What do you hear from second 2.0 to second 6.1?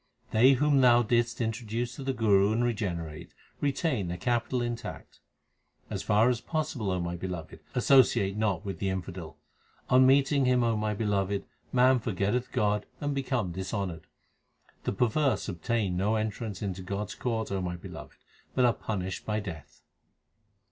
the Guru and re generate, retain their capital intact. As